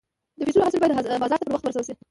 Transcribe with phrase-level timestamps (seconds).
[0.37, 1.93] د فصلو حاصل باید بازار ته پر وخت ورسول شي.